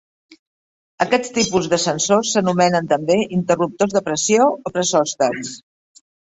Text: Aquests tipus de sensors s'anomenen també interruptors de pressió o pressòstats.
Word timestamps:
Aquests 1.03 1.33
tipus 1.35 1.67
de 1.73 1.77
sensors 1.83 2.31
s'anomenen 2.37 2.89
també 2.95 3.19
interruptors 3.37 3.95
de 3.99 4.03
pressió 4.09 4.49
o 4.71 4.75
pressòstats. 4.79 5.55